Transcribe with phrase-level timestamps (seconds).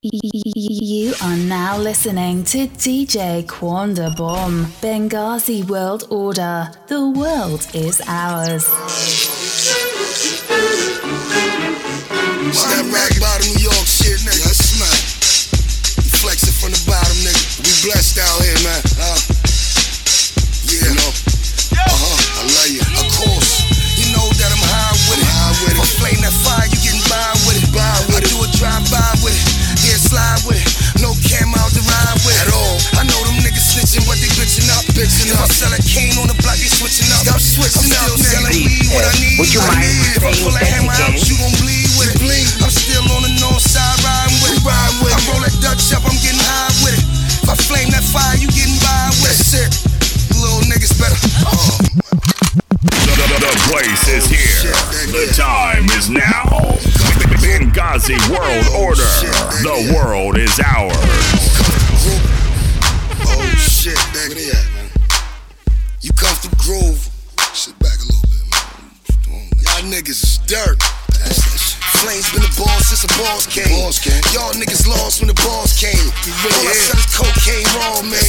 [0.00, 6.70] You are now listening to DJ Quan Da Bomb, Bengazi World Order.
[6.86, 8.64] The world is ours.
[12.62, 14.38] That rock bottom New York shit, nigga.
[14.46, 14.78] That's.
[15.96, 17.58] You flexing from the bottom, nigga.
[17.58, 18.87] We blessed out here, man.
[35.28, 35.44] If up.
[35.44, 37.22] I sell a cane on the block, they switching up.
[37.28, 39.36] Stop switching I'm still up, selling weed, what I need.
[39.38, 39.84] Would you mind.
[40.16, 42.48] If I pull a saying hammer out, you gon' bleed with it.
[42.64, 44.64] I'm still on the north side riding with it.
[44.64, 47.04] Ride with I roll that Dutch up, I'm getting high with it.
[47.44, 49.38] If I flame that fire, you getting by with it.
[49.38, 49.70] That's it.
[50.40, 51.18] Little niggas better.
[51.44, 51.76] Oh.
[52.88, 54.72] The, the- the place is here.
[55.12, 56.76] The time is now.
[57.42, 59.02] Bengazi World Order.
[59.62, 61.47] The world is ours.
[70.48, 70.80] Dirt.
[71.20, 71.76] That's that shit.
[72.00, 73.68] Flames been the boss since the balls came.
[73.68, 74.16] Balls came.
[74.32, 75.92] Y'all niggas lost when the balls came.
[76.24, 78.24] really All I said is cocaine raw, man.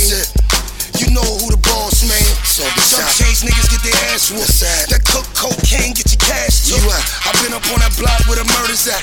[0.99, 2.27] You know who the boss, man.
[2.43, 4.51] Some chase niggas get their ass whooped.
[4.91, 6.75] That cook cocaine get your cash too.
[6.83, 8.99] i been up on that block where the murders at.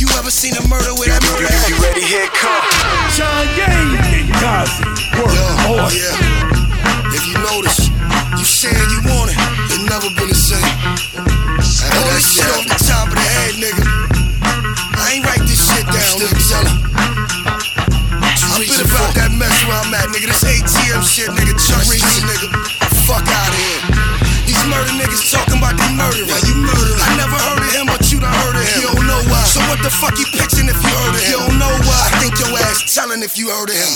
[0.00, 1.68] You ever seen a murder with that murder at?
[1.68, 2.00] You ready?
[2.00, 2.64] Here it come.
[3.12, 4.88] John Yang, Gazi,
[5.20, 5.92] World Yeah, Order.
[5.92, 6.33] yeah.
[21.04, 21.52] Oh, shit, nigga.
[21.60, 22.48] Trust me, nigga.
[23.04, 24.24] Fuck out of here.
[24.48, 26.32] These murder niggas talking about they murdering.
[26.48, 26.96] you murdering.
[26.96, 28.72] I never heard of him, but you done heard of him.
[28.80, 29.44] You don't know why.
[29.44, 31.28] So what the fuck you pitching if you heard of him?
[31.28, 32.08] You don't know why.
[32.08, 33.92] I think your ass telling if you heard of him.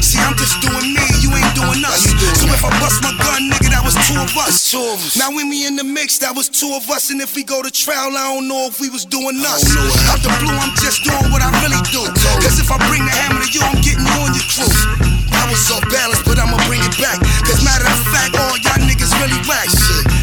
[0.00, 2.08] See, I'm just doing me, you ain't doing us.
[2.40, 4.72] so if I bust my gun, nigga, that was two of us.
[4.72, 5.12] two of us.
[5.12, 7.12] Now when we in the mix, that was two of us.
[7.12, 9.60] And if we go to trial, I don't know if we was doing us.
[10.08, 12.00] Out the blue, I'm just doing what I really do.
[12.40, 15.15] Cause if I bring the hammer to you, I'm getting you on your crew.
[15.36, 17.20] I was off balance, but I'ma bring it back.
[17.44, 19.68] Cause matter of fact, all y'all niggas really whack.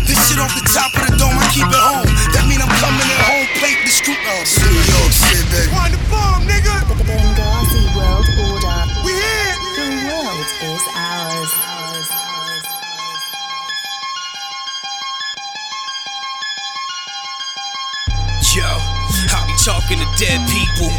[0.09, 2.09] This shit off the top of the dome, I keep it home.
[2.34, 4.18] That mean I'm coming in home plate the scoop.
[4.18, 5.72] Oh, New York shit, baby.
[5.78, 6.75] On the bomb, nigga.
[7.07, 8.79] Bengazi World Order.
[9.06, 9.56] We here.
[9.75, 11.51] The world is ours.
[18.53, 18.69] Yo,
[19.34, 20.91] I be talking to dead people.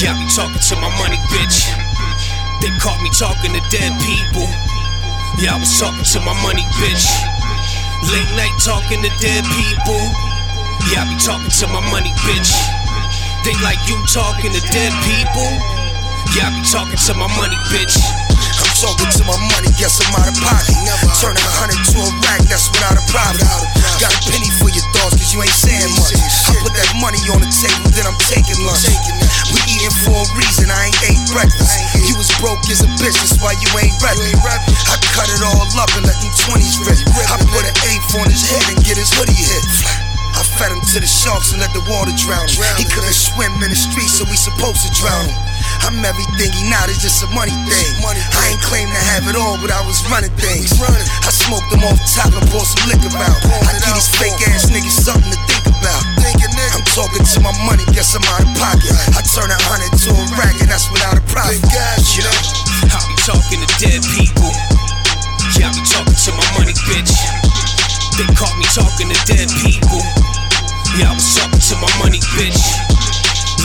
[0.00, 1.87] Yeah, I be talking to my money, bitch.
[2.60, 4.46] They caught me talking to dead people.
[5.38, 7.06] Yeah, I was talking to my money, bitch.
[8.10, 10.02] Late night talking to dead people.
[10.90, 12.50] Yeah, I be talking to my money, bitch.
[13.46, 15.50] They like you talking to dead people.
[16.34, 17.94] Yeah, I be talking to my money, bitch.
[18.58, 20.74] I'm talking to my money, guess I'm out of pocket.
[21.22, 23.46] Turning a hundred to a rack, that's without a profit.
[24.02, 26.18] Got a penny for your thoughts, cause you ain't saying much.
[26.18, 28.82] I put that money on the table, then I'm taking lunch.
[29.78, 31.78] Eating for a reason, I ain't ate breakfast.
[32.02, 34.34] You was broke as a that's why you ain't rapping.
[34.42, 36.98] I cut it all up and let them 20s rip.
[37.30, 39.62] I put an eighth on his head and get his hoodie hit.
[40.34, 42.58] I fed him to the sharks and let the water drown him.
[42.74, 45.38] He couldn't swim in the streets, so we supposed to drown him.
[45.86, 47.90] I'm everything he not, it's just a money thing.
[48.02, 50.74] I ain't claim to have it all, but I was running things.
[50.74, 53.38] I smoked them off top and poured some liquor out.
[53.62, 56.02] I give these fake ass niggas something to think about.
[56.74, 58.92] I'm talking to my money, guess I'm out of pocket.
[59.14, 61.62] I turn a hundred to a rack, and that's without a profit.
[62.16, 62.28] Yo,
[62.88, 64.52] I be talking to dead people.
[65.56, 67.14] Yeah, I be talking to my money, bitch.
[68.18, 70.02] They caught me talking to dead people.
[70.98, 72.60] Yeah, I was talking to my money, bitch.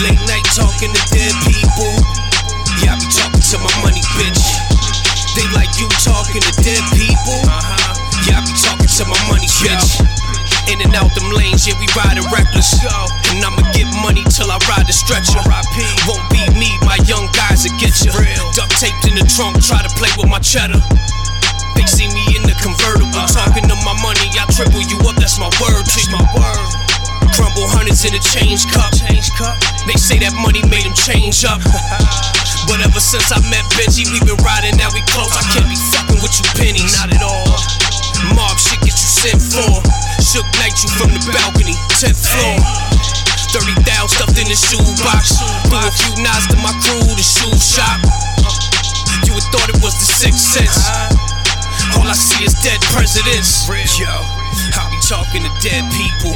[0.02, 1.94] Late night talking to dead people.
[2.82, 4.44] Yeah, I be talking to my money, bitch.
[5.36, 7.40] They like you talking to dead people.
[7.50, 8.30] Uh-huh.
[8.30, 10.23] Yeah, I be talking to my money, bitch.
[10.72, 12.72] In and out them lanes, yeah, we riding reckless.
[13.36, 15.36] And I'ma get money till I ride the stretcher.
[15.44, 15.76] RIP.
[16.08, 18.16] Won't be me, my young guys will get you.
[18.56, 20.80] Duct taped in the trunk, try to play with my cheddar.
[21.76, 23.52] They see me in the convertible, uh-huh.
[23.52, 24.32] talking to my money.
[24.40, 26.22] I triple you up, that's my word to you.
[27.36, 28.94] Crumble hundreds in a change cup.
[28.96, 29.60] Change cup.
[29.84, 31.60] They say that money made him change up.
[32.70, 35.34] but ever since I met Benji, we been riding, now we close.
[35.36, 36.96] I can't be fucking with you pennies.
[36.96, 37.52] Not at all.
[38.38, 39.78] Mob shit sent for.
[40.26, 42.58] Shook night you from the balcony, 10th floor.
[43.54, 45.38] 30 thou stuffed in the shoebox.
[45.70, 48.02] Threw a few knives to my crew, the shoe shop.
[49.30, 50.90] You would thought it was the sixth sense.
[51.94, 53.70] All I see is dead presidents.
[54.02, 56.34] Yo, I be talking to dead people.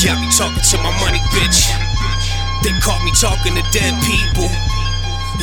[0.00, 1.68] Yeah, I be talking to my money, bitch.
[2.64, 4.48] They caught me talking to dead people.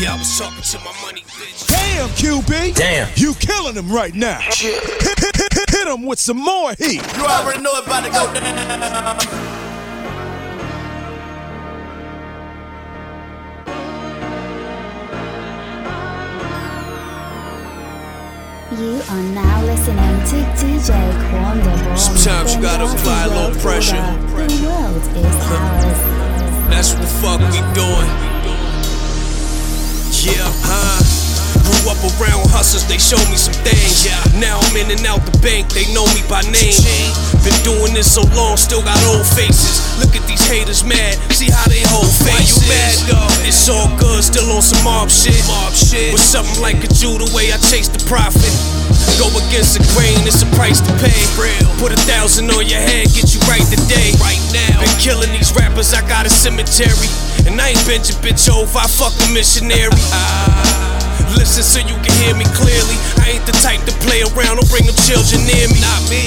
[0.01, 1.67] Yeah, I was talking to my money, bitch.
[1.69, 2.75] Damn, QB.
[2.75, 3.09] Damn.
[3.15, 4.39] You killing them right now.
[4.41, 4.81] Hit,
[5.83, 7.01] hit, him with some more heat.
[7.17, 9.53] You already know it about to go down.
[18.73, 20.89] You are now listening to DJ
[21.29, 23.95] Quan Da Sometimes you gotta apply a little pressure.
[23.95, 25.99] The world is ours.
[26.69, 28.09] That's what the fuck we doing.
[30.23, 31.02] Yeah, huh?
[31.63, 34.03] Grew up around hustlers, they showed me some things.
[34.03, 34.19] Yeah.
[34.39, 36.75] Now I'm in and out the bank, they know me by name.
[37.43, 39.79] Been doing this so long, still got old faces.
[39.99, 42.31] Look at these haters mad, see how they hold faces.
[42.31, 43.47] Why you mad though?
[43.47, 45.39] It's all good, still on some mob shit.
[45.47, 46.11] Mob shit.
[46.11, 48.51] With something like a Jew, the way I chase the profit.
[49.19, 51.15] Go against the grain, it's a price to pay.
[51.39, 51.67] Real.
[51.79, 54.15] Put a thousand on your head, get you right today.
[54.19, 54.83] Right now.
[54.83, 57.07] Been killing these rappers, I got a cemetery.
[57.47, 59.91] And I ain't your bitch over, I fuck a missionary.
[60.11, 61.12] Ah.
[61.35, 62.97] Listen so you can hear me clearly.
[63.21, 65.79] I ain't the type to play around or bring them children near me.
[65.81, 66.23] Not me.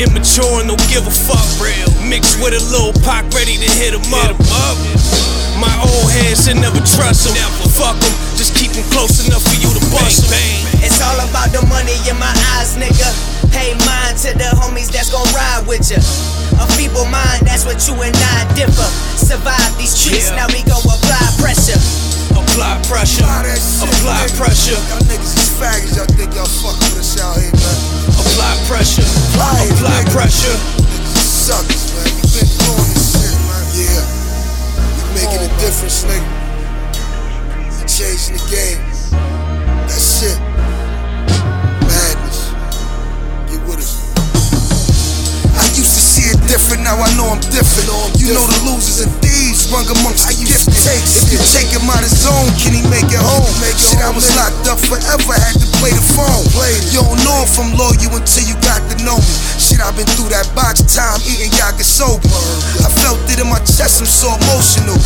[0.00, 1.44] Immature and don't give a fuck.
[1.62, 1.86] Real.
[2.02, 4.34] Mixed with a little Pac ready to hit hit 'em up.
[5.60, 7.34] My old heads should never trust them.
[7.34, 7.68] Never.
[7.78, 10.82] Fuck them, just keep 'em close enough for you to bust bust 'em.
[10.82, 13.08] It's all about the money in my eyes, nigga.
[13.52, 15.98] Pay mine to the homies that's gon' ride with ya.
[16.58, 18.88] A feeble mind, that's what you and I differ.
[19.16, 20.36] Survive these streets, Yeah.
[20.36, 21.78] now we go apply pressure.
[22.38, 23.22] Apply pressure.
[23.24, 24.36] Apply that shit, Apply nigga.
[24.38, 24.78] pressure.
[24.90, 25.96] Y'all niggas is faggots.
[25.96, 27.78] Y'all think y'all fucking with us out here, man.
[28.14, 29.02] Apply pressure.
[29.02, 30.12] Apply it, Apply nigga.
[30.14, 30.56] pressure.
[30.84, 32.06] Niggas suckers, man.
[32.14, 33.64] We been doing this shit, man.
[33.74, 34.02] Yeah.
[34.94, 36.28] We making a difference, nigga.
[37.74, 38.80] We changing the game.
[39.88, 40.38] That's it.
[46.24, 47.88] Used to see it different, now I know I'm different.
[48.16, 50.72] You know the losers and thieves run amongst the gifted.
[50.72, 53.52] If you take him out of zone, can he make it home?
[53.76, 56.44] Shit, I was locked up forever, had to play the phone.
[56.92, 59.34] You don't know if I'm loyal until you got to know me.
[59.60, 62.24] Shit, I've been through that box time eating yakisoba.
[62.84, 64.96] I felt it in my chest, I'm so emotional.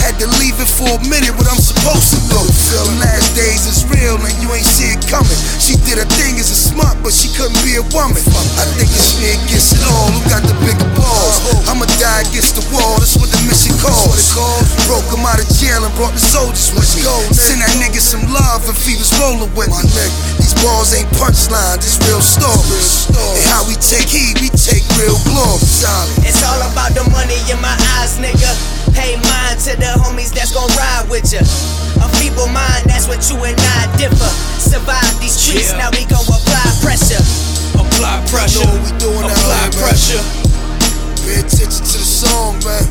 [0.00, 2.20] Had to leave it for a minute, what I'm supposed to.
[2.30, 5.36] The last days is real and you ain't see it coming.
[5.58, 8.22] She did her thing as a smart, but she couldn't be a woman.
[8.56, 10.08] I think it's me against it all.
[10.14, 11.42] Who got the bigger balls?
[11.66, 12.98] I'ma die against the wall.
[13.02, 14.32] That's what the mission calls.
[14.86, 17.04] Broke him out of jail and brought the soldiers with me.
[17.34, 20.06] Send that nigga some love if he was rolling with me.
[20.38, 23.10] These balls ain't punchlines, it's real stories.
[23.10, 25.58] And how we take heat, we take real glory.
[26.22, 28.48] It's all about the money in my eyes, nigga.
[28.94, 31.40] Pay mine to the homies that's gon' ride with ya.
[32.02, 34.30] A feeble mind, that's what you and I differ.
[34.60, 35.78] Survive these streets, Yeah.
[35.86, 37.22] now we gon' apply pressure.
[37.76, 38.64] Apply pressure.
[38.64, 39.82] know what we doing out Apply here, man.
[39.84, 40.22] pressure.
[41.24, 42.84] Pay attention to the song, man.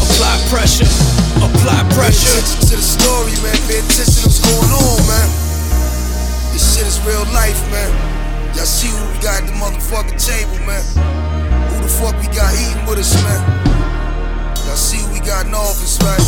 [0.00, 0.88] Apply pressure.
[1.44, 2.32] Apply pressure.
[2.32, 3.56] Pay attention to the story, man.
[3.68, 5.28] Pay attention to what's going on, man.
[6.52, 7.90] This shit is real life, man.
[8.56, 10.82] Y'all see who we got at the motherfucking table, man.
[11.70, 13.40] Who the fuck we got eating with us, man.
[14.70, 16.22] Y'all see we got in office, right?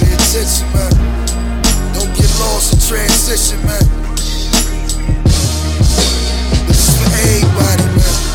[0.00, 0.88] Pay attention, man.
[1.92, 3.84] Don't get lost in transition, man.
[6.66, 8.33] This is for everybody, man.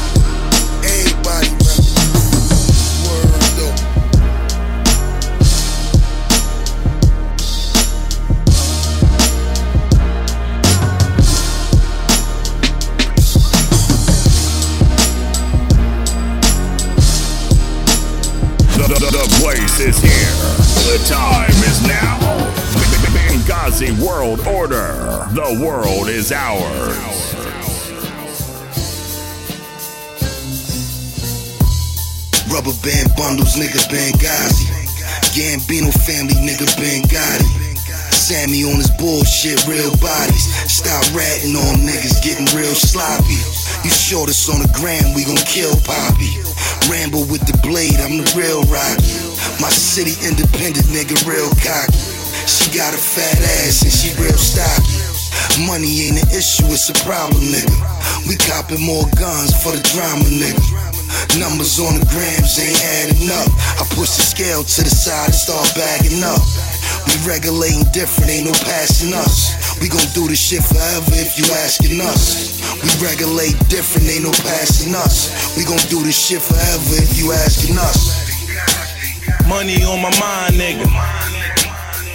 [19.50, 20.36] Place is here.
[20.86, 22.20] The time is now.
[23.10, 25.26] Bengazi World Order.
[25.34, 26.94] The world is ours.
[32.54, 34.70] Rubber band bundles, nigga Bengazi.
[35.34, 37.50] Gambino family, nigga Bengazi.
[38.14, 40.46] Sammy on his bullshit, real bodies.
[40.70, 43.42] Stop ratting on niggas, getting real sloppy.
[43.84, 46.38] You short us on the gram, we gon' kill Poppy.
[46.86, 49.29] Rambo with the blade, I'm the real Rocky.
[49.62, 52.00] My city independent, nigga, real cocky.
[52.50, 55.00] She got a fat ass and she real stocky.
[55.68, 57.78] Money ain't an issue, it's a problem, nigga.
[58.28, 60.90] We copping more guns for the drama, nigga.
[61.38, 63.50] Numbers on the grams ain't adding up.
[63.82, 66.42] I push the scale to the side and start bagging up.
[67.06, 69.58] We regulating different, ain't no passing us.
[69.82, 72.62] We gon' do this shit forever if you asking us.
[72.82, 75.58] We regulate different, ain't no passing us.
[75.58, 78.29] We gon' do this shit forever if you asking us.
[79.50, 80.86] Money on my mind, nigga.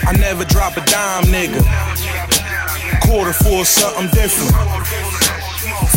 [0.07, 1.61] I never drop a dime, nigga.
[3.03, 4.55] Quarter for something different.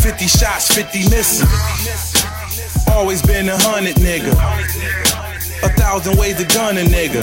[0.02, 1.46] 50 shots, 50 missing.
[2.92, 4.32] Always been a hundred, nigga.
[5.62, 7.22] A thousand ways to gun a nigga.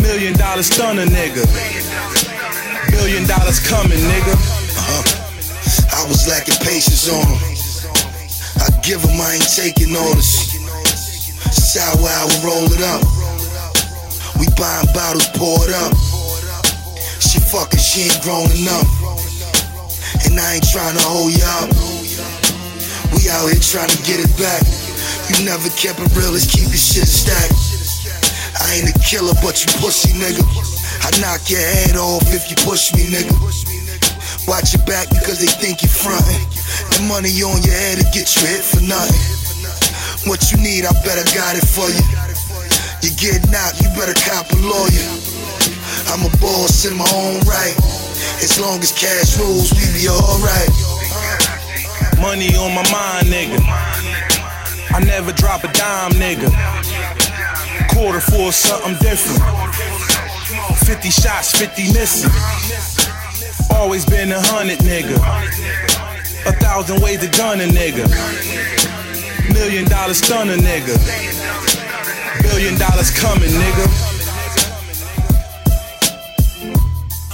[0.00, 1.42] Million dollars stun a nigga.
[2.92, 4.34] Billion dollars coming, nigga.
[4.78, 6.04] Uh-huh.
[6.04, 7.40] I was lacking patience on him.
[8.62, 10.59] I give him, I ain't taking orders.
[11.50, 13.02] Sour hour, roll it up.
[14.38, 15.92] We buying bottles, pour it up.
[17.20, 18.86] She fucking, she ain't grown enough.
[20.26, 21.70] And I ain't trying to hold you up.
[23.12, 24.62] We out here trying to get it back.
[25.30, 27.54] You never kept it real, let's keep your shit stacked.
[28.58, 30.42] I ain't a killer, but you pussy, nigga.
[31.02, 33.34] I knock your head off if you push me, nigga.
[34.46, 36.46] Watch your back because they think you're frontin'.
[36.96, 39.39] The money on your head to get you hit for nothing.
[40.26, 42.04] What you need, I better got it for you.
[43.00, 45.08] You get knocked, you better cop a lawyer.
[46.12, 47.74] I'm a boss in my own right.
[48.44, 50.68] As long as cash rules, we be alright.
[52.20, 53.60] Money on my mind, nigga.
[54.92, 56.52] I never drop a dime, nigga.
[57.88, 59.40] Quarter for something different.
[60.84, 62.30] 50 shots, 50 missing.
[63.74, 65.16] Always been a hundred, nigga.
[66.46, 68.99] A thousand ways to gun a nigga.
[69.52, 70.94] Million dollars stun nigga.
[72.42, 73.86] Billion dollars coming, nigga.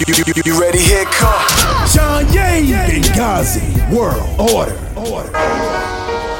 [0.07, 0.79] You, you, you, you ready?
[0.79, 1.41] Here it come.
[1.89, 4.77] John Ye, Bengazi, World Order.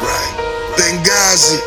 [0.05, 0.33] Right.
[0.77, 1.59] Bengazi.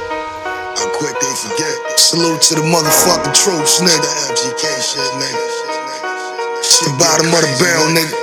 [0.78, 2.00] How quick they forget.
[2.00, 4.02] Salute to the motherfucking troops, nigga.
[4.02, 6.64] The FGK shit, nigga.
[6.64, 8.16] Shit, bottom of the barrel, nigga.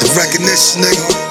[0.00, 1.25] The recognition, nigga.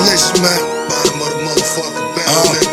[0.00, 0.88] Man.
[0.88, 2.72] Bottom of the barrel, nigga.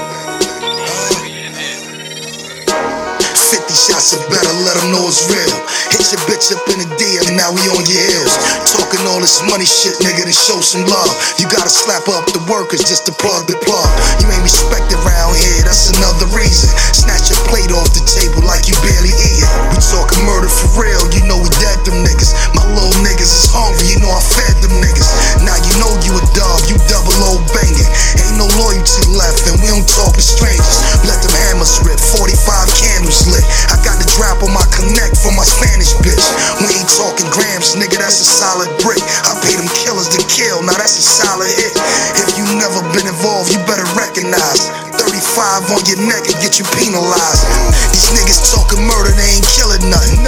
[3.36, 5.67] 50 shots are better, let them know it's real.
[5.98, 8.38] Hit your bitch up in the DM, now we on your heels.
[8.70, 11.10] Talking all this money shit, nigga, to show some love.
[11.42, 13.90] You gotta slap up the workers just to plug the plug.
[14.22, 16.70] You ain't respected around here, that's another reason.
[16.94, 19.50] Snatch your plate off the table like you barely eat it.
[19.74, 22.30] We talking murder for real, you know we dead them niggas.
[22.54, 25.10] My little niggas is hungry, you know I fed them niggas.
[25.50, 27.90] Now you know you a dub, you double O banging.
[28.22, 30.78] Ain't no loyalty left, and we don't talk to strangers.
[31.10, 32.38] Let them hammers rip, 45
[32.78, 33.42] candles lit.
[33.74, 36.26] I got the drop on my connect for my Spanish bitch.
[36.60, 39.04] We ain't talking grams, nigga, that's a solid brick.
[39.28, 41.74] I pay them killers to kill, now that's a solid hit.
[42.20, 44.68] If you never been involved, you better recognize.
[44.98, 47.46] 35 on your neck and get you penalized.
[47.94, 50.20] These niggas talking murder, they ain't killing nothing.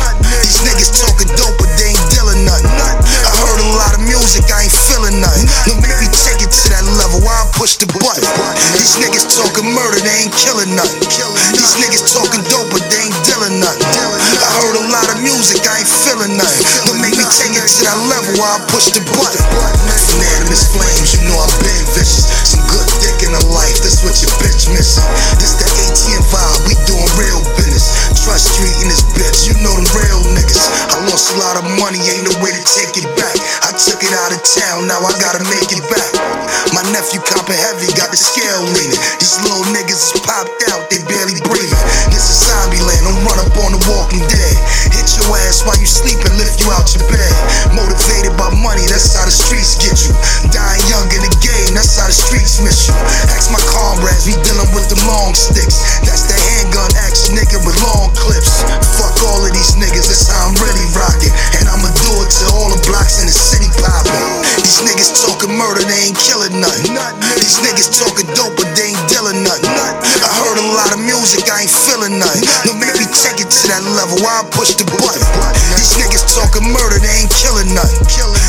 [0.45, 2.69] These niggas talking dope, but they ain't dealing nothing.
[2.69, 5.49] I heard a lot of music, I ain't feeling nothing.
[5.65, 8.21] No, maybe take it to that level, while I push the button.
[8.77, 11.01] These niggas talking murder, they ain't killing nothing.
[11.57, 13.89] These niggas talking dope, but they ain't dealing nothing.
[13.89, 16.61] I heard a lot of music, I ain't feeling nothing.
[16.85, 19.41] Don't make me take it to that level, while I push the button.
[20.13, 22.29] Unanimous flames, you know I've been vicious.
[22.45, 24.48] Some good dick in the life, that's what your bitch
[34.43, 35.58] town, now I gotta make
[74.15, 75.21] to that I push the button.
[75.77, 78.01] These niggas talking murder, they ain't killing nothing.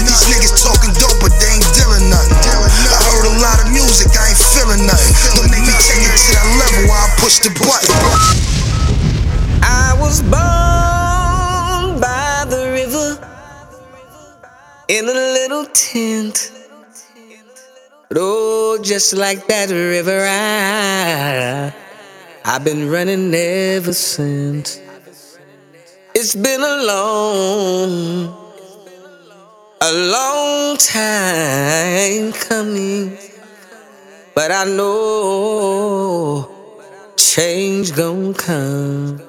[0.06, 2.36] These niggas talking dope, but they ain't dealing nothing.
[2.36, 5.12] I heard a lot of music, I ain't feeling nothing.
[5.36, 7.92] No, maybe take it to that level, I push the button.
[9.62, 13.20] I was born by the river
[14.88, 16.52] in a little tent.
[18.16, 21.72] Oh, just like that river, I,
[22.44, 24.80] I've been running ever since.
[26.22, 28.28] It's been a long,
[29.80, 33.16] a long time coming.
[34.34, 36.46] But I know
[37.16, 39.22] change gon' come.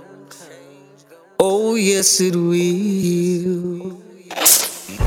[1.40, 3.96] Oh, yes, it will.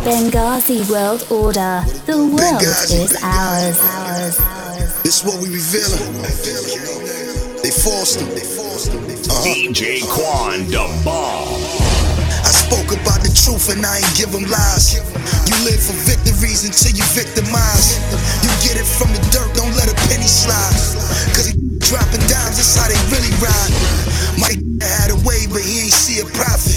[0.07, 1.85] Bengazi World Order.
[2.07, 3.05] The world Bengazi.
[3.05, 3.79] is ours.
[3.79, 4.41] ours.
[4.41, 5.03] ours.
[5.03, 6.23] This what we revealing.
[7.63, 8.55] They forced them.
[9.27, 9.45] Uh-huh.
[9.45, 11.64] DJ Quan Da Bomb.
[12.75, 14.99] Spoke about the truth and I ain't give them lies.
[14.99, 18.03] You live for victories until you victimize.
[18.43, 20.75] You get it from the dirt, don't let a penny slide.
[21.39, 23.71] Cause he dropping dimes, that's how they really ride.
[24.43, 26.75] Mike had a way, but he ain't see a profit.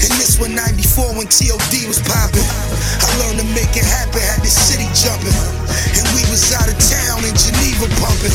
[0.00, 2.48] And this one 94 when TOD was popping.
[3.04, 5.36] I learned to make it happen, had the city jumping.
[5.92, 8.32] And we was out of town in Geneva pumping.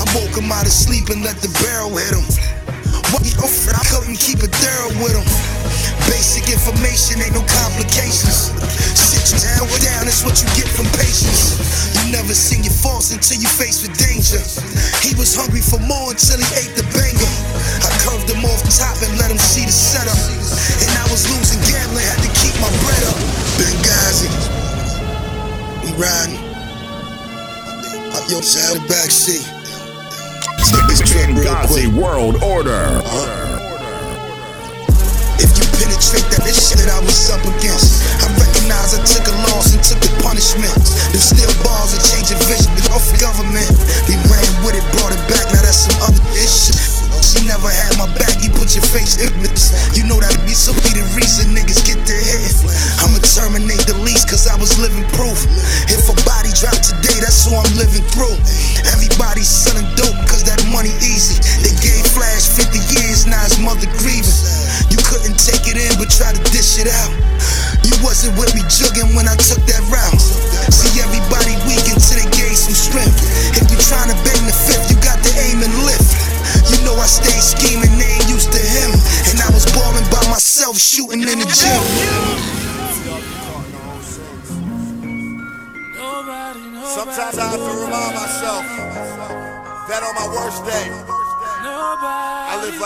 [0.16, 2.24] woke him out of sleep and let the barrel hit him.
[4.08, 5.28] Couldn't keep it thorough with him.
[6.08, 8.56] Basic information, ain't no complications.
[8.96, 11.60] Sit your down, down, that's what you get from patience.
[11.92, 14.40] You never seen your faults until you face with danger.
[15.04, 17.32] He was hungry for more until he ate the banger.
[17.84, 20.16] I curved him off top and let him see the setup.
[20.80, 23.18] And I was losing gambling, had to keep my bread up.
[23.60, 24.32] Bengazi,
[25.84, 26.40] we riding.
[28.16, 29.12] I'm your side the back
[30.58, 30.74] seat.
[30.74, 32.02] Step this truck real Bengazi quick.
[32.02, 33.02] World uh, Order.
[35.38, 38.02] If you penetrate that this shit that I was up against,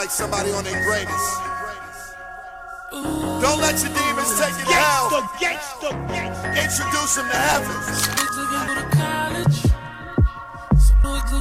[0.03, 1.39] like somebody on their greatest.
[2.91, 5.07] Don't let your demons take you to hell.
[6.59, 7.77] Introduce them to heaven.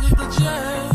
[0.03, 0.90] You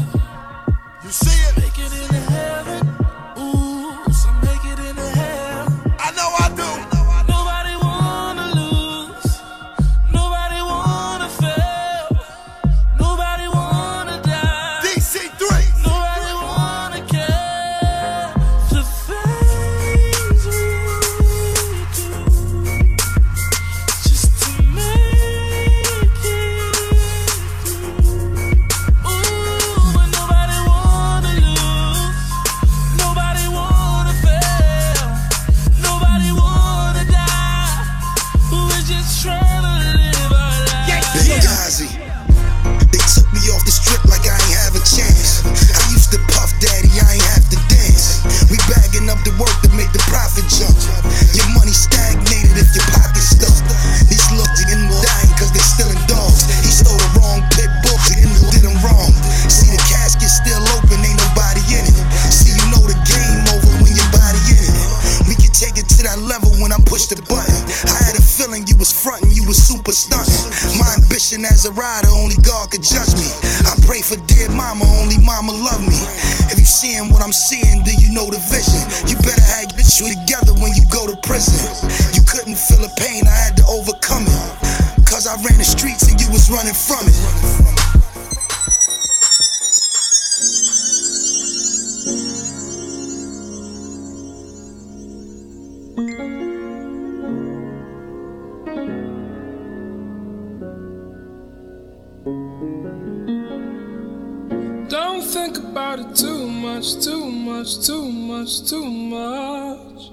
[105.70, 110.10] about it too much, too much, too much, too much.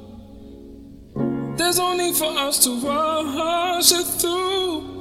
[1.57, 4.93] There's no need for us to rush it through.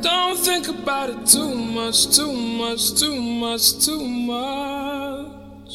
[0.00, 5.72] Don't think about it too much, too much, too much, too much.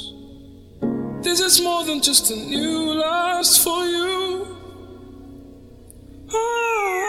[1.23, 4.47] This is more than just a new lust for you.
[6.31, 7.02] Ah,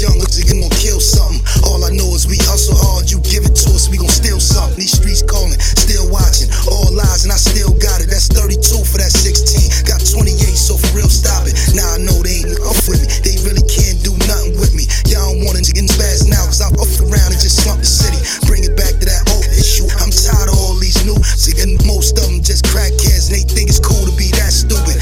[0.00, 1.42] young, looks like you gon' kill something.
[1.68, 4.40] All I know is we hustle hard, you give it to us, we gon' steal
[4.40, 4.78] something.
[4.80, 8.08] These streets calling, still watching, all lies, and I still got it.
[8.10, 9.86] That's 32 for that 16.
[9.86, 11.54] Got 28, so for real, stop it.
[11.74, 14.88] Now I know they ain't up with me, they really can't do nothing with me.
[15.10, 18.18] Y'all don't want it, fast now, cause I'm up around and just slump the city.
[18.46, 19.86] Bring it back to that old issue.
[20.02, 21.50] I'm tired of all these new, so
[21.86, 24.93] most of them just crackheads, and they think it's cool to be that stupid.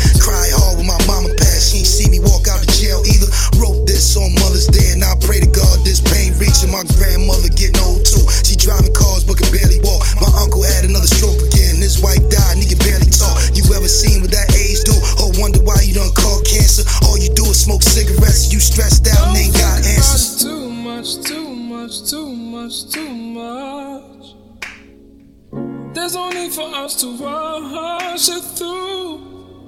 [18.63, 20.43] stressed out and ain't got answers.
[20.43, 24.37] Too much, too much, too much, too much.
[25.95, 29.67] There's no need for us to rush it through.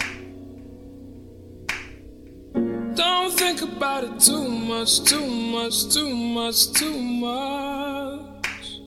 [2.95, 8.81] Don't think about it too much, too much, too much, too much.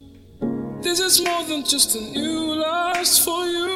[0.82, 3.67] This is more than just a new lust for you.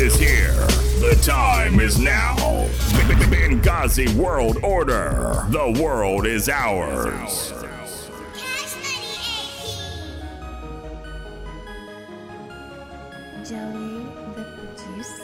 [0.00, 0.54] is here.
[1.00, 2.34] The time is now.
[3.28, 5.44] Bengazi World Order.
[5.50, 7.52] The world is ours.
[13.46, 15.20] Jelly the producer.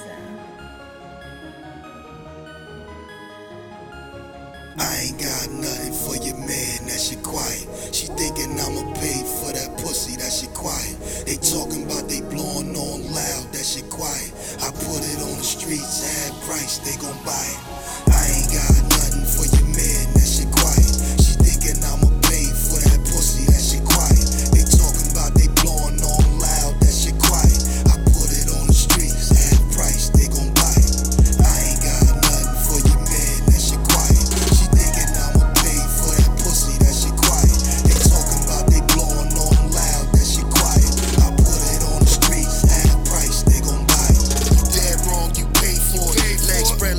[4.78, 7.94] I ain't got nothing for your man that she quiet.
[7.94, 11.24] She thinking I'ma pay for that pussy that she quiet.
[11.24, 11.95] They talking about
[14.66, 17.65] I put it on the streets, add price, they gon' buy it.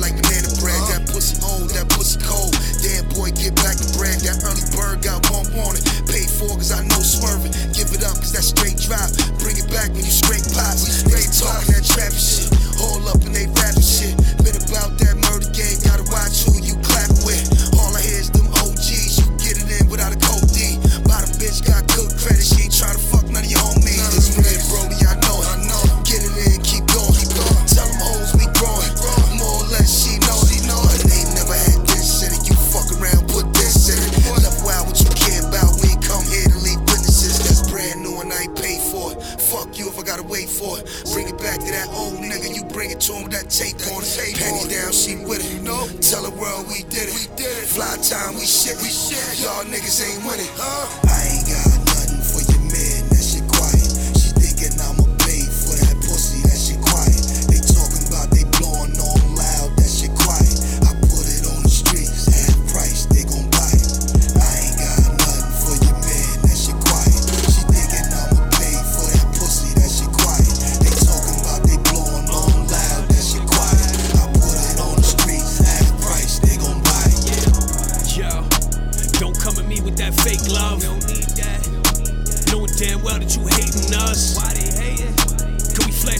[0.00, 0.27] like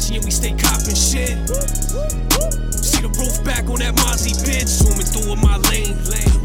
[0.09, 1.37] bitch, we stay copping shit.
[2.81, 5.97] See the roof back on that Mozzie bitch, zooming through in my lane.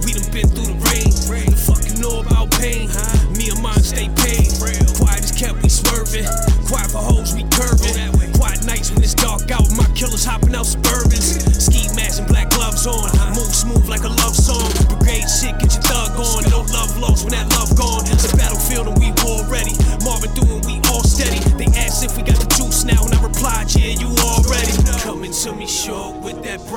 [0.03, 1.09] We done been through the rain.
[1.49, 2.89] The fuck you know about pain?
[3.37, 4.51] Me and mine stay paid.
[4.99, 6.27] Quiet as kept, we swerving.
[6.67, 7.95] Quiet for hoes, we curving.
[8.33, 11.39] Quiet nights when it's dark out, my killers hopping out Suburbans.
[11.55, 13.12] Ski mask and black gloves on.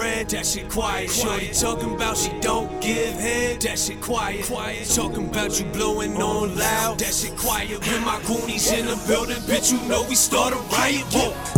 [0.06, 1.10] friend, that shit quiet.
[1.10, 4.44] Shorty talking about she don't give head, that shit quiet.
[4.44, 7.80] Quiet talking about you blowing on loud, that shit quiet.
[7.86, 11.04] When my goonies in the building, bitch, you know we start a riot.
[11.12, 11.55] Whoa.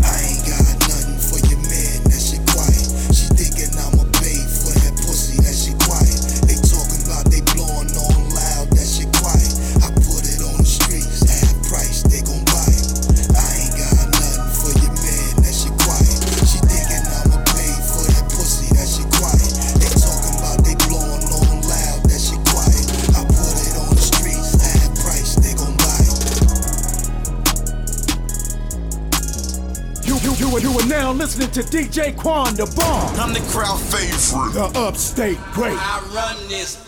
[31.29, 33.21] listening to DJ Quan Da Bomb.
[33.21, 34.55] I'm the crowd favorite.
[34.55, 35.77] The upstate great.
[35.77, 36.79] I run this.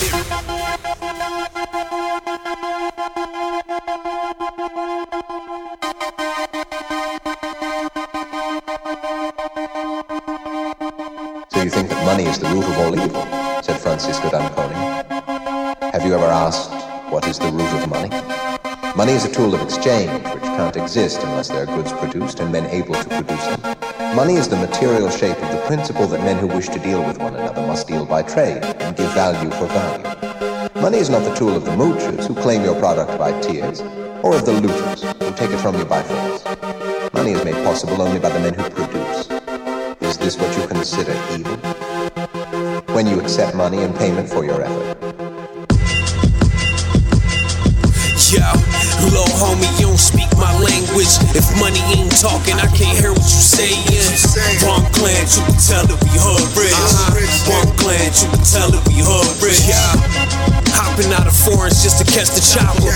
[11.50, 13.22] So you think that money is the root of all evil?
[13.62, 15.04] Said Francisco d'Anconia.
[15.92, 16.70] Have you ever asked
[17.12, 18.08] what is the root of money?
[18.96, 22.50] Money is a tool of exchange which can't exist unless there are goods produced and
[22.50, 23.69] men able to produce them.
[24.14, 27.18] Money is the material shape of the principle that men who wish to deal with
[27.18, 30.80] one another must deal by trade and give value for value.
[30.80, 33.80] Money is not the tool of the moochers who claim your product by tears,
[34.22, 36.44] or of the looters who take it from you by force.
[37.14, 39.30] Money is made possible only by the men who produce.
[40.00, 41.56] Is this what you consider evil?
[42.94, 44.99] When you accept money in payment for your effort,
[49.40, 51.16] homie, you don't speak my language.
[51.32, 53.80] If money ain't talking, I can't hear what you saying.
[54.60, 56.76] Wrong glance, you can tell that we hood rich.
[57.48, 59.64] Wrong glance, you can tell that we hood rich.
[59.64, 59.96] Yeah.
[60.76, 62.92] Hopping out of foreigns just to catch the chopper.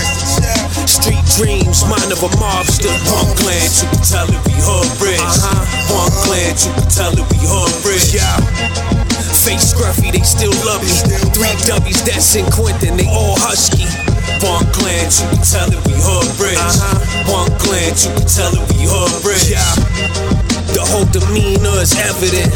[0.85, 2.93] Street dreams, mind of a mobster.
[3.09, 5.33] Wrong glance, you can tell that we hood rich.
[5.89, 8.13] Wrong glance, you can tell that we hood rich.
[8.13, 8.37] Yeah.
[9.45, 10.93] Face scruffy, they still love me.
[11.35, 13.74] Three W's, that's in Quentin, they all husky.
[14.45, 16.53] One glance, you can tell that we hood rich.
[16.53, 17.33] Uh-huh.
[17.33, 19.49] One glance, you can tell that we hood rich.
[19.49, 19.65] Yeah.
[20.69, 22.53] The whole demeanor is evident.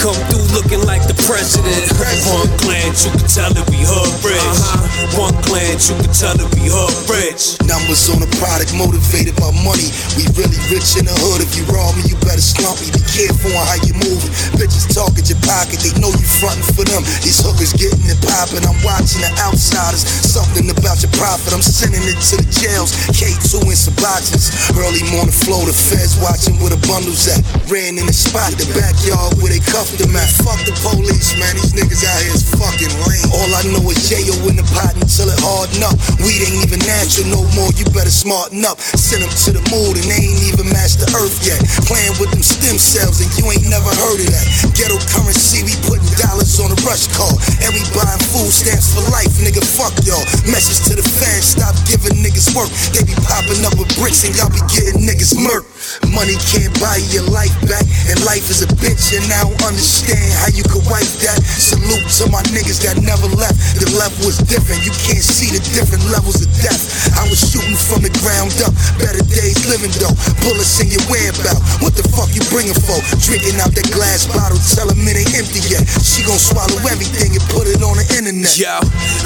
[0.00, 1.92] Come through looking like the president.
[2.32, 4.40] One glance, you can tell that we hood rich.
[4.40, 4.87] Uh-huh.
[5.14, 7.54] One glance, you can tell that we hood rich.
[7.62, 9.94] Numbers on the product motivated by money.
[10.18, 11.38] We really rich in the hood.
[11.38, 12.90] If you rob me, you better slump me.
[12.90, 14.30] Be careful on how you moving.
[14.58, 17.06] Bitches talk at your pocket, they know you frontin' for them.
[17.22, 18.66] These hookers getting it poppin'.
[18.66, 20.02] I'm watching the outsiders.
[20.02, 21.54] Something about your profit.
[21.54, 22.90] I'm sending it to the jails.
[23.14, 24.50] K2 and Suboxones.
[24.74, 27.38] Early morning flow, the feds watching where the bundles at.
[27.70, 30.26] Ran in the spot, the backyard where they cuffed them at.
[30.42, 31.54] Fuck the police, man.
[31.54, 33.30] These niggas out here is fucking lame.
[33.30, 34.34] All I know is J.O.
[34.50, 35.96] in the pot until it harden up.
[36.22, 37.68] Weed ain't even natural no more.
[37.76, 38.80] You better smarten up.
[38.80, 41.60] Send them to the moon and they ain't even matched the earth yet.
[41.84, 44.46] Playing with them stem cells and you ain't never heard of that.
[44.72, 47.36] Ghetto currency, we putting dollars on a rush call.
[47.60, 49.60] And we buying food stamps for life, nigga.
[49.60, 50.24] Fuck y'all.
[50.48, 52.70] Message to the fans, stop giving niggas work.
[52.96, 55.77] They be popping up with bricks and y'all be getting niggas murked.
[56.12, 60.28] Money can't buy your life back, and life is a bitch, and I don't understand
[60.40, 61.40] how you could wipe that.
[61.44, 63.56] Salute to my niggas that never left.
[63.78, 67.12] The level was different, you can't see the different levels of death.
[67.16, 70.12] I was shooting from the ground up, better days living though.
[70.44, 72.98] Bullets in your whereabout, what the fuck you bringing for?
[73.22, 75.86] Drinking out that glass bottle, tell them it ain't empty yet.
[76.02, 78.50] She gon' swallow everything and put it on the internet.
[78.58, 78.76] Yo,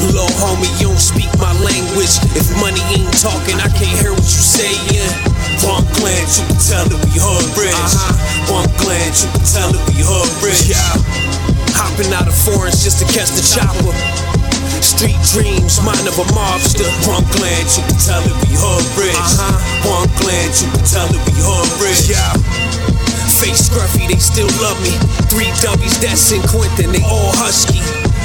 [0.05, 2.21] little homie, you don't speak my language.
[2.37, 5.32] If money ain't talking, I can't hear what you saying.
[5.63, 7.71] One glance, you can tell that we hood rich.
[7.71, 8.59] Uh-huh.
[8.63, 10.67] One glance, you can tell that we hood rich.
[10.67, 10.99] Yeah.
[11.79, 13.95] Hopping out of foreigns just to catch the chopper.
[14.83, 16.91] Street dreams, mind of a mobster.
[17.07, 19.15] One glance, you can tell that we hood rich.
[19.15, 20.03] Uh-huh.
[20.03, 22.11] One glance, you can tell that we hood rich.
[22.11, 22.35] Yeah.
[23.39, 24.99] Face scruffy, they still love me.
[25.31, 27.79] Three W's, that's in Quentin, they all husky.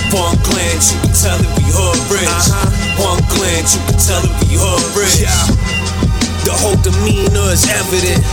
[0.10, 2.26] One glance, you can tell that we hood rich.
[2.26, 3.14] Uh-huh.
[3.14, 5.22] One glance, you can tell that we hood rich.
[5.22, 5.77] Yeah.
[6.48, 8.24] The whole demeanor is evident.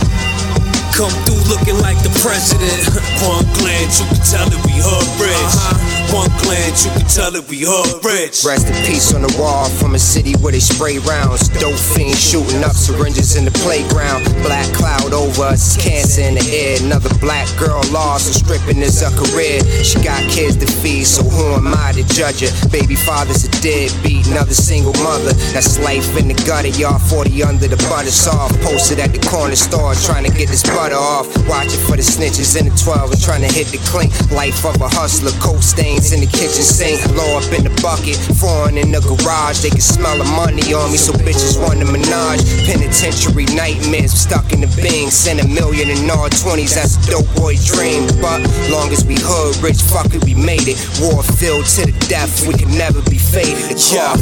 [0.95, 3.03] Come through looking like the president.
[3.23, 5.31] One glance, you can tell that we hood rich.
[5.31, 5.95] Uh-huh.
[6.11, 8.43] One glance, you can tell that we hood rich.
[8.43, 11.47] Rest in peace on the wall from a city where they spray rounds.
[11.47, 14.27] Dope fiends shooting up syringes in the playground.
[14.43, 16.75] Black cloud over us, cancer in the air.
[16.83, 19.63] Another black girl lost, so stripping is a uh, career.
[19.79, 22.51] She got kids to feed, so who am I to judge her?
[22.67, 25.31] Baby father's a deadbeat, another single mother.
[25.55, 28.59] That's life in the gutter, y'all 40 under the butter soft.
[28.61, 31.31] Posted at the corner store trying to get this butter off.
[31.47, 34.13] Watching for the snitches in the 12 and trying to hit the clink.
[34.31, 37.01] Life of a hustler, coat stains in the kitchen sink.
[37.13, 39.61] Low up in the bucket, foreign in the garage.
[39.61, 42.43] They can smell the money on me, so bitches want to menage.
[42.65, 45.09] Penitentiary nightmares, stuck in the bing.
[45.09, 48.07] Send a million in all 20s, that's a dope boy dream.
[48.21, 50.77] But long as we hood rich, fuck it, we made it.
[51.01, 53.79] War filled to the death, we can never be faded.
[53.91, 54.13] Yeah,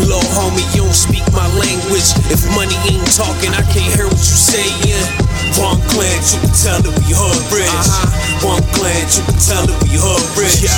[0.00, 2.08] little homie, you don't speak my language.
[2.30, 5.29] If money ain't talking, I can't hear what you saying.
[5.60, 7.68] One glance, you can tell that we hood rich.
[7.68, 8.56] Uh-huh.
[8.56, 10.64] One glance, you can tell that we hood rich.
[10.64, 10.72] Yeah,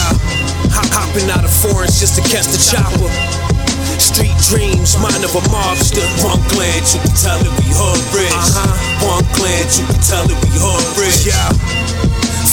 [0.74, 3.06] Hop, hopping out of foreigns just to catch the chopper.
[4.02, 6.02] Street dreams, mind of a mobster.
[6.26, 8.34] One glance, you can tell that we hood rich.
[8.34, 8.74] Uh-huh.
[9.06, 11.30] One glance, you can tell that we hood rich.
[11.30, 11.54] Yeah.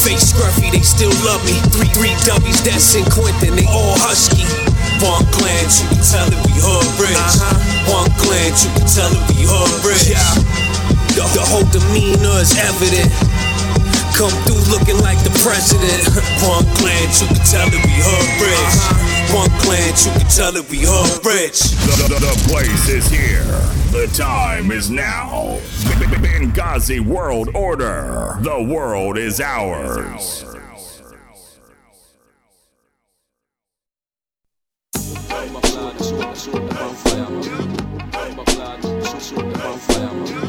[0.06, 1.58] Face scruffy, they still love me.
[1.74, 4.46] Three three W's, that's in Quentin, they all husky.
[5.02, 7.18] One glance, you can tell that we hood rich.
[7.18, 8.06] Uh-huh.
[8.06, 10.14] One glance, you can tell that we hood rich.
[10.14, 10.22] Yeah.
[11.20, 13.12] The, the whole demeanor is evident.
[14.16, 16.08] Come through looking like the president.
[16.48, 18.56] One glance, you can tell that we hood rich.
[18.56, 19.36] Uh-huh.
[19.36, 21.76] One glance, you can tell that we hood rich.
[21.84, 23.44] The, the, the place is here.
[23.92, 25.60] The time is now.
[26.24, 28.38] Bengazi World Order.
[28.40, 30.46] The world is ours.
[35.28, 35.50] Hey.
[38.14, 38.40] Hey.
[39.90, 40.49] Hey.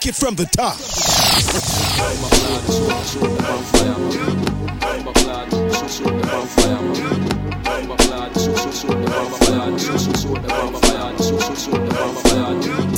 [0.00, 0.76] take it from the top.
[12.82, 12.89] I'm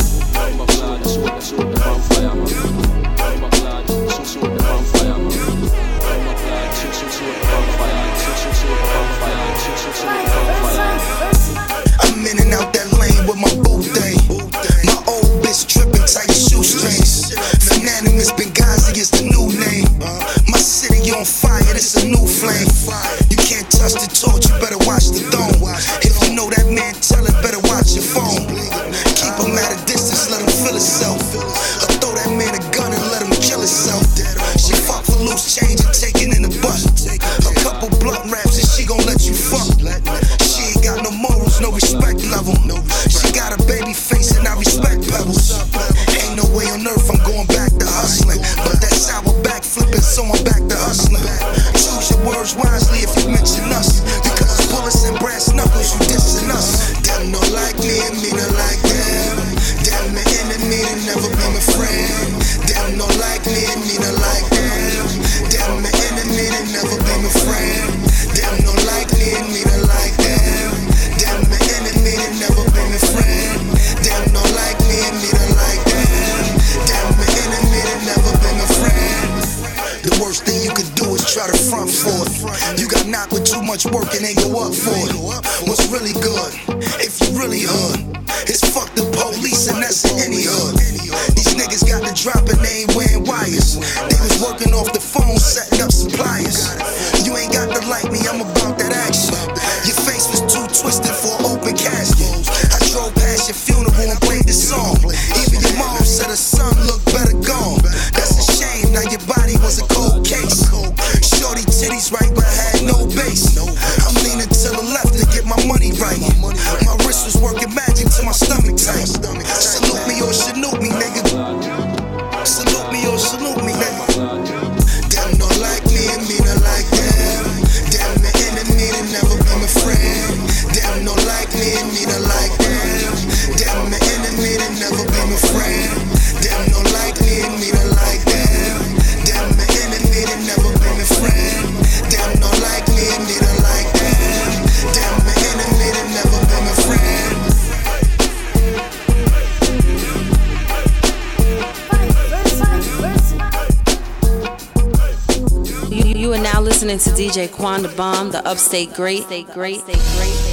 [156.92, 159.26] listening to DJ Quan Da Bomb, the upstate great.
[159.26, 160.51] Great, great, great, great.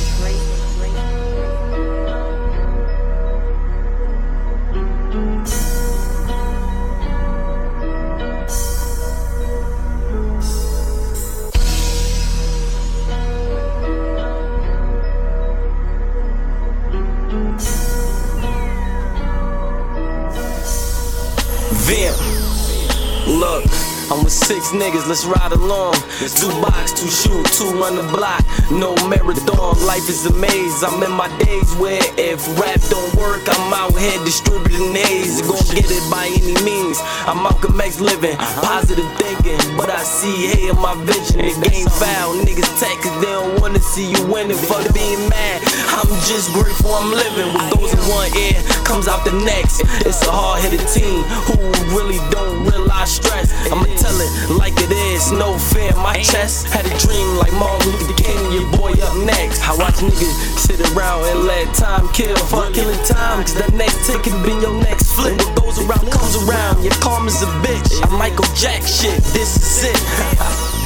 [24.50, 25.94] Six niggas, let's ride along.
[26.18, 28.42] Two box, two shoot, two run the block.
[28.74, 30.82] No marathon, life is a maze.
[30.82, 35.46] I'm in my days where if rap don't work, I'm out here distributing A's.
[35.46, 36.98] Gonna get it by any means.
[37.30, 38.66] I'm Malcolm X living, uh-huh.
[38.66, 39.62] positive thinking.
[39.78, 41.46] But I see hate in my vision.
[41.46, 44.58] The game foul, niggas take cause they don't wanna see you winning.
[44.58, 45.62] Fuck being mad,
[45.94, 47.54] I'm just grateful I'm living.
[47.54, 49.86] What goes in one ear comes out the next.
[50.10, 51.54] It's a hard headed team who
[51.94, 53.54] really don't realize stress.
[53.70, 55.92] I'ma tell it like it is, no fear.
[55.96, 59.62] My chest had a dream like Martin Luther King, your boy up next.
[59.68, 62.36] I watch niggas sit around and let time kill.
[62.48, 65.38] Fuck killing time, cause that next ticket be your next flip.
[65.38, 67.92] What goes around comes around, your karma's a bitch.
[68.04, 70.00] I'm Michael Jack shit, this is it.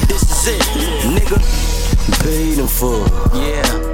[0.08, 0.64] This is it,
[1.14, 1.38] nigga.
[2.24, 3.94] Paid in full, yeah.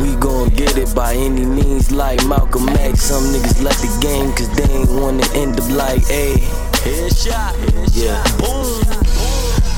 [0.00, 3.02] We gon' get it by any means, like Malcolm X.
[3.02, 6.34] Some niggas left the game cause they ain't wanna end up like A.
[6.82, 7.54] Headshot,
[7.94, 8.22] yeah.
[8.38, 8.83] Boom.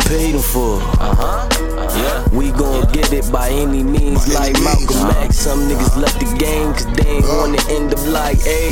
[0.07, 1.49] Paid in full, uh huh.
[1.99, 2.29] Yeah.
[2.31, 5.27] We gon' get it by any means, like Malcolm uh-huh.
[5.27, 5.35] X.
[5.35, 6.07] Some niggas uh-huh.
[6.07, 7.51] left the game cause they ain't uh-huh.
[7.51, 8.71] wanna end up like A.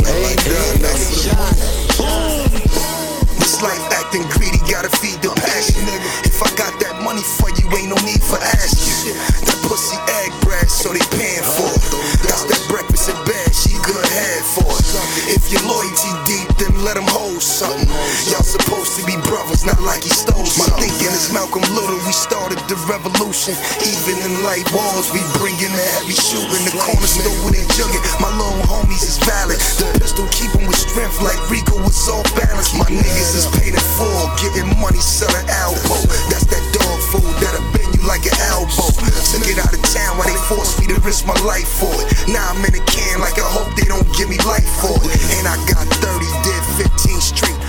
[3.43, 5.83] This life acting greedy, gotta feed the passion.
[6.23, 9.19] If I got that money for you, ain't no need for asking.
[9.43, 11.83] That pussy egg bread, so they paying for it.
[12.31, 14.87] That's that breakfast in bed, she good head for it.
[15.35, 15.91] If your way
[16.31, 17.89] deep, then let him hold something.
[18.31, 19.17] Y'all supposed to be
[19.65, 23.57] not like he stole My thinking is Malcolm Little, we started the revolution.
[23.81, 26.65] Even in light wars, we bringin' the heavy shooting.
[26.69, 29.57] The corner store when they jugging, my little homies is valid.
[29.81, 32.77] The pistol keep with strength like Rico was off balance.
[32.77, 36.01] My niggas is paid in full, getting money, selling elbow.
[36.29, 38.93] That's that dog food that'll bend you like an elbow.
[39.33, 42.07] Took it out of town why they forced me to risk my life for it.
[42.29, 45.19] Now I'm in a can like I hope they don't give me life for it.
[45.41, 47.64] And I got 30 dead 15th Street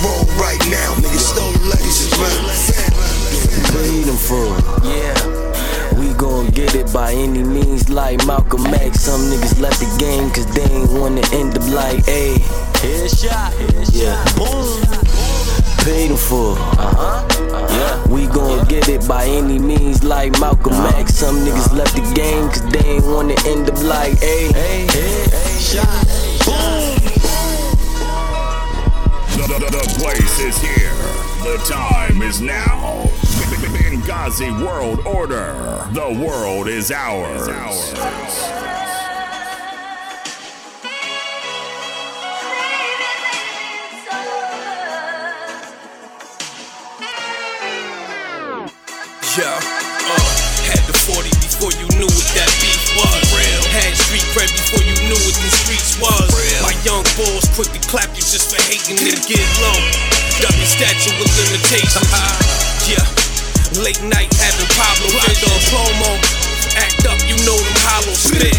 [0.00, 0.94] for parole right now.
[1.00, 3.72] Niggas stole legacies, man.
[3.72, 4.64] Bleeding for it.
[4.84, 5.98] Yeah.
[5.98, 9.00] We gon' get it by any means like Malcolm X.
[9.00, 12.34] Some niggas left the game cause they ain't wanna end up like A.
[12.80, 13.52] Headshot.
[13.92, 14.22] Yeah.
[14.36, 14.80] Boom.
[15.84, 16.52] Paid them for.
[16.52, 17.26] Uh huh.
[17.40, 17.66] Uh-huh.
[17.70, 18.12] Yeah.
[18.12, 20.98] We gon' get it by any means like Malcolm uh-huh.
[20.98, 21.14] X.
[21.14, 21.76] Some niggas uh-huh.
[21.76, 24.48] left the game cause they ain't wanna end up like A.
[24.52, 26.20] Headshot.
[29.50, 30.94] The, the, the place is here.
[31.42, 33.10] The time is now.
[34.00, 35.88] Bengazi World Order.
[35.90, 37.48] The world is ours.
[37.48, 38.69] Yeah,
[55.10, 56.30] knew what the streets was.
[56.62, 59.74] My young bulls quick to clap you just for hating it get low.
[60.38, 62.06] W statue with limitations.
[62.94, 63.02] yeah,
[63.82, 66.14] late night having Pablo Vido promo.
[66.78, 68.54] Act up, you know them hollow spitting.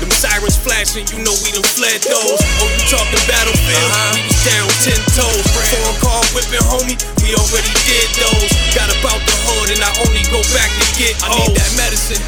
[0.00, 2.40] Them sirens flashing, you know we done fled those.
[2.40, 3.92] Oh, you talking battlefield?
[3.92, 4.16] Uh-huh.
[4.16, 5.44] We was down ten toes.
[5.52, 6.96] Foreign car whipping, homie.
[7.20, 8.50] We already did those.
[8.72, 12.24] Got about the hood, and I only go back to get I need that medicine.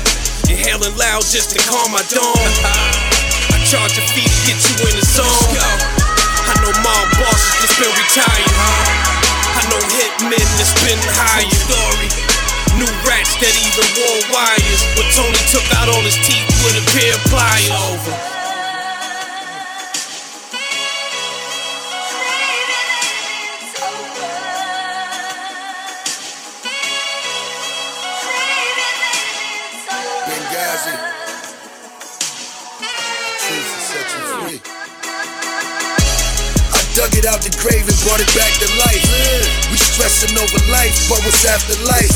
[0.52, 3.00] Inhaling loud just to calm my dome.
[3.64, 5.24] Charge fee to get you in the zone.
[5.24, 8.52] I know mob bosses just been retired.
[9.56, 11.48] I know hitmen that's been hired.
[11.48, 12.08] Story.
[12.76, 14.84] New rats that even wore wires.
[14.94, 17.72] But Tony took out all his teeth with a pair of pliers.
[17.72, 18.33] Over.
[37.34, 39.02] Out the grave and brought it back to life.
[39.10, 39.63] We
[39.94, 42.10] stressing over life, but what's after life?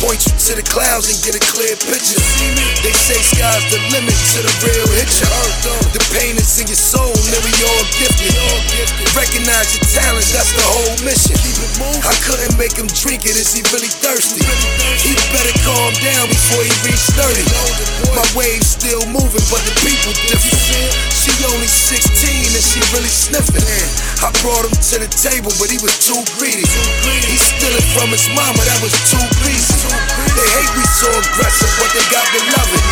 [0.00, 2.16] Point you to the clouds and get a clear picture.
[2.80, 5.28] They say sky's the limit to the real hitcher.
[5.92, 8.32] The pain is in your soul, and we all gifted.
[9.12, 11.36] Recognize your talents, that's the whole mission.
[12.00, 14.40] I couldn't make him drink it, is he really thirsty?
[15.04, 17.44] He better calm down before he reach 30.
[18.16, 20.96] My wave's still moving, but the people different.
[21.12, 23.60] She only 16 and she really sniffing.
[24.24, 26.64] I brought him to the table, but he was too greedy.
[27.26, 29.76] He stealing from his mama, that was too greasy.
[30.36, 32.84] They hate we so aggressive, but they got to love it.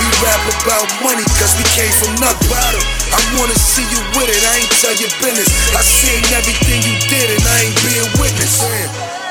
[0.00, 2.50] We rap about money, cause we came from nothing.
[3.12, 5.48] I wanna see you with it, I ain't tell your business.
[5.72, 9.25] I seen everything you did, and I ain't being witness.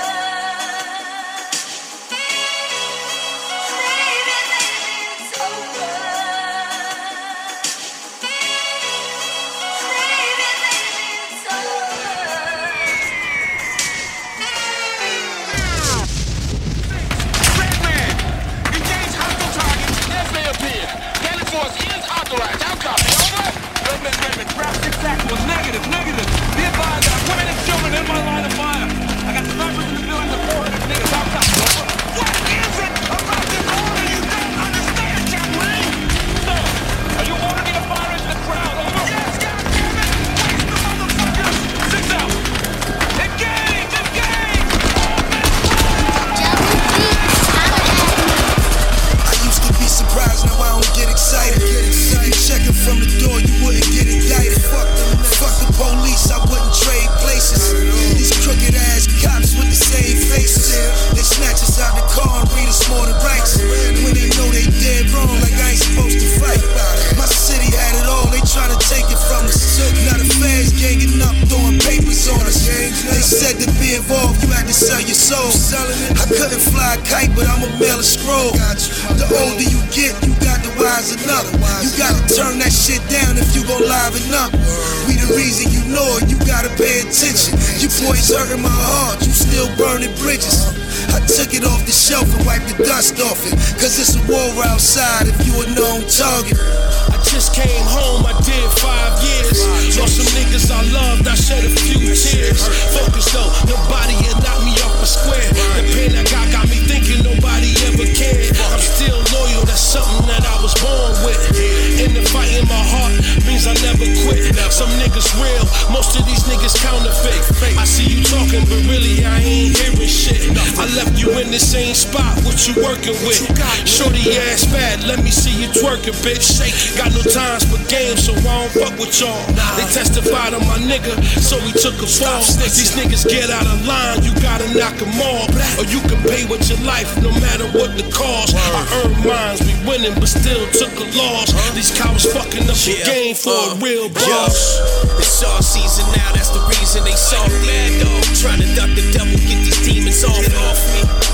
[123.06, 123.38] Working with?
[123.86, 126.58] Shorty ass fat, let me see you twerking, bitch.
[126.98, 129.46] Got no times for games, so I don't fuck with y'all.
[129.78, 132.42] They testified on my nigga, so we took a fall.
[132.42, 135.50] These niggas get out of line, you gotta knock them off.
[135.78, 138.56] Or you can pay with your life, no matter what the cost.
[138.56, 141.54] I earned mines, we winning, but still took a loss.
[141.74, 144.82] These cowards fucking up the game for a uh, real boss.
[145.20, 147.54] It's all season now, that's the reason they salty.
[147.66, 151.25] Mad dog, trying to duck the devil, get these demons off, off me.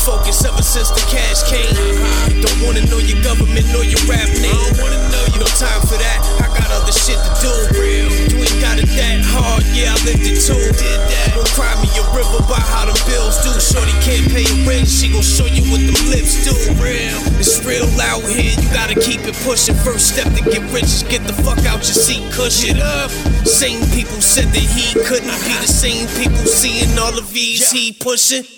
[0.00, 1.76] Focused ever since the cash came.
[2.40, 4.48] Don't wanna know your government nor your rap name.
[4.48, 5.44] Don't wanna know you.
[5.44, 6.18] No time for that.
[6.40, 7.52] I got other shit to do.
[7.76, 8.08] Real.
[8.32, 9.60] You ain't got it that hard.
[9.76, 10.56] Yeah, I lived it too.
[10.56, 11.36] Did that.
[11.36, 13.52] Don't cry me a river by how the bills do.
[13.60, 14.88] Shorty can't pay your rent.
[14.88, 16.56] She gon' show you what them lips do.
[16.80, 17.20] Real.
[17.36, 18.56] It's real out here.
[18.56, 19.76] You gotta keep it pushing.
[19.84, 22.24] First step to get rich is get the fuck out your seat.
[22.32, 23.12] Cushion up.
[23.44, 27.92] Same people said that he couldn't be the same people seeing all of these he
[27.92, 28.48] pushing.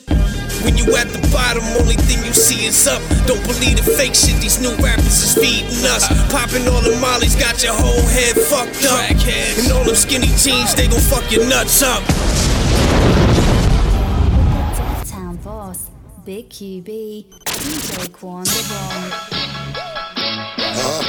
[0.65, 3.03] When you at the bottom, only thing you see is up.
[3.27, 6.07] Don't believe the fake shit these new rappers is feeding us.
[6.31, 9.11] Popping all the mollies got your whole head fucked up.
[9.59, 12.03] And all them skinny teens, they gon' fuck your nuts up.
[15.11, 15.91] Town boss,
[16.25, 19.11] Big QB, DJ Quan Da Bomb.
[20.79, 21.03] Huh?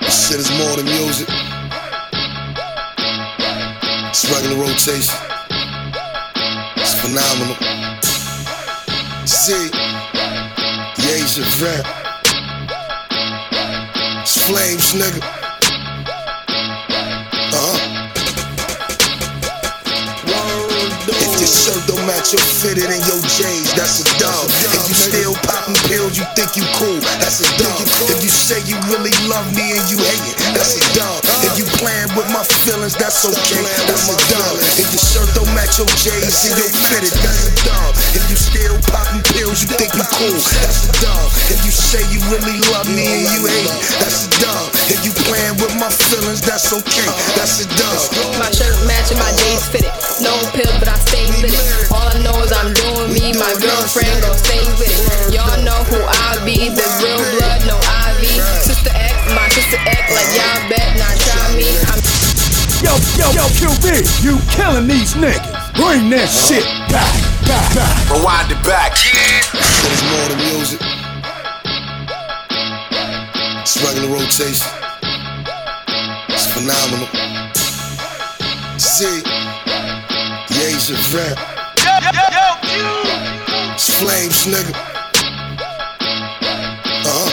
[0.00, 1.28] This shit is more than music.
[4.10, 5.37] It's regular rotation.
[7.08, 7.56] Phenomenal.
[9.26, 9.70] Z,
[11.00, 11.86] Yasia Vamp.
[14.20, 15.37] It's flames, nigga.
[21.68, 24.48] Shirt don't match your fitted and your J's, that's a dub.
[24.72, 27.76] If you still popping pills, you think you cool, that's a dub.
[28.08, 31.20] If you say you really love me and you hate it, that's a dub.
[31.44, 34.54] If you playing with my feelings, that's okay, that's a dub.
[34.80, 37.92] If your shirt don't match your J's and your fitted, that's a dub.
[38.16, 41.28] If you still popping pills, you think you cool, that's a dub.
[41.52, 44.72] If you say you really love me and you hate it, that's a dub.
[44.88, 48.00] If you playing with my feelings, that's okay, that's a dub.
[48.40, 49.92] My shirt matching my days fitted.
[50.24, 51.57] No pill, but I stay it.
[51.90, 53.32] All I know is I'm doing me.
[53.36, 55.34] My girlfriend gon' stay with it.
[55.34, 56.70] Y'all know who I be.
[56.70, 58.42] The real blood, no IV.
[58.62, 61.68] Sister X, my sister X, like y'all bet not try me.
[61.90, 61.98] I'm
[62.78, 65.74] Yo, yo, yo, QB, you killing these niggas.
[65.74, 67.10] Bring that shit back,
[67.42, 68.10] back, back.
[68.10, 68.94] Rewind it back.
[68.94, 70.80] Shit is more than music.
[73.62, 74.66] It's regular rotation.
[76.28, 77.08] It's phenomenal.
[80.58, 81.38] Z, Yasia Vamp.
[83.74, 84.74] It's flames, nigga.
[87.06, 87.30] Uh-huh.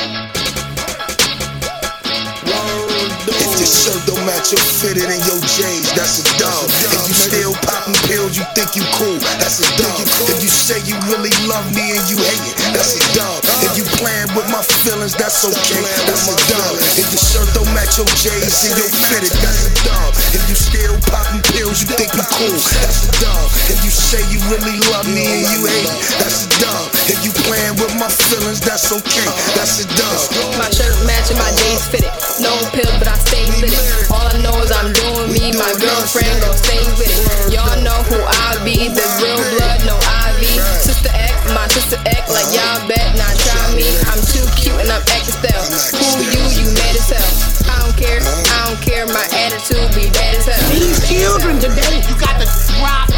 [3.26, 6.70] If your shirt don't match your fitted and your J's, that's a dub.
[6.86, 9.98] If you still popping pills, you think you cool, that's a dub.
[10.30, 13.40] If you say you really love me and you hate it, that's a dub.
[13.64, 16.76] If you playing with my feelings, that's okay, that's a dub.
[17.00, 20.12] If your shirt don't match your J's and your fitted, that's a dub.
[20.36, 23.48] If you still popping pills, you think you cool, that's a dub.
[23.72, 25.88] If you say you really love me and you hate
[26.20, 26.92] that's a dub.
[27.08, 30.60] If you playing with my feelings, that's okay, that's a dub.
[30.60, 32.12] My shirt matching my days fitted.
[32.44, 34.12] No pill, but I stay it.
[34.12, 35.56] All I know is I'm doing me.
[35.56, 37.54] My girlfriend gon' stay with it.
[37.54, 38.92] Y'all know who I be.
[38.92, 40.44] The real blood, no IV.
[40.84, 43.88] Sister X, my sister X, like y'all bet not try me.
[44.10, 45.66] I'm too cute and I'm acting style.
[46.02, 46.44] Who you?
[46.58, 47.32] You mad as hell.
[47.70, 48.20] I don't care.
[48.22, 49.06] I don't care.
[49.08, 50.64] My attitude be bad as hell.
[50.74, 53.15] These children today, you got to drop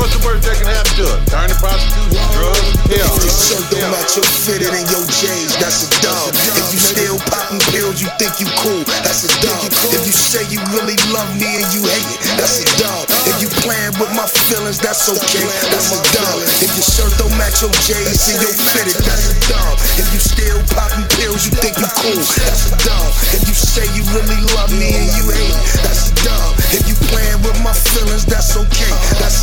[0.00, 1.20] What's the worst that can happen to us?
[1.28, 3.04] Turn to prostitution, drugs, hell.
[3.04, 6.32] If your shirt don't match your fitted and your J's, that's a dub.
[6.56, 9.60] If you still popping pills, you think you cool, that's a dub.
[9.92, 13.12] If you say you really love me and you hate it, that's a dub.
[13.28, 16.48] If you playing with my feelings, that's okay, that's a dub.
[16.64, 19.76] If your shirt don't match your J's and your fitted, that's a dub.
[20.00, 23.12] If you still popping pills, you think you cool, that's a dub.
[23.36, 26.56] If you say you really love me and you hate it, that's a dub.
[26.72, 28.39] If you playing with my feelings, that's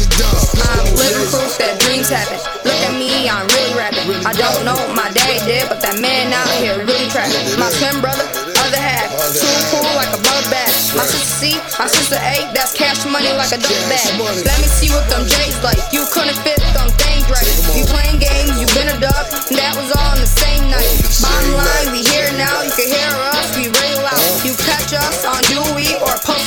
[0.01, 0.37] a dub.
[0.67, 2.37] I'm living proof that dreams happen.
[2.65, 4.09] Look at me, I'm really rapping.
[4.25, 7.45] I don't know my dad did, but that man out here really trapping.
[7.61, 8.25] My twin brother,
[8.65, 10.69] other half, too cool like a bug bag.
[10.97, 11.41] My sister C,
[11.77, 14.17] my sister A, that's cash money like a duck bag.
[14.45, 15.79] Let me see what them J's like.
[15.93, 17.45] You couldn't fit them things right.
[17.77, 20.89] You playing games, you been a duck, and that was all on the same night.
[21.21, 22.16] Bottom line, we here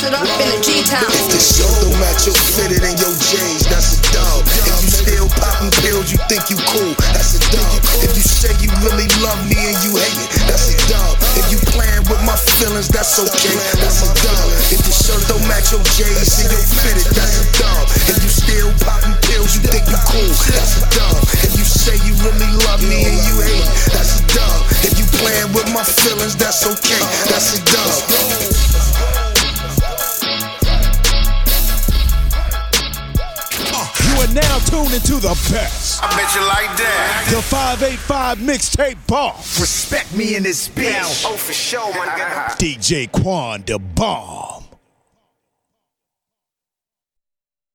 [0.03, 1.05] it up in the G-Town.
[1.13, 4.41] If the show don't match your fitted and your J's, that's a dub.
[4.65, 7.77] If you still popping pills, you think you cool, that's a dub.
[8.01, 11.21] If you say you really love me and you hate it, that's a dub.
[11.37, 14.47] If you playing with my feelings, that's okay, that's a dub.
[14.73, 17.85] If your shirt don't match your J's and your fitted, that's a dub.
[18.09, 21.19] If you still popping pills, you think you cool, that's a dub.
[21.45, 24.65] If you say you really love me and you hate it, that's a dub.
[24.81, 28.10] If you playing with my feelings, that's okay, that's a dub.
[34.31, 36.01] You are now tuned into the best.
[36.01, 37.27] I bet you like that.
[37.31, 39.59] The 585 mixtape boss.
[39.59, 41.25] Respect me in this bitch.
[41.27, 42.55] Oh, for sure, my nigga.
[42.57, 44.60] DJ Quan Da Bomb.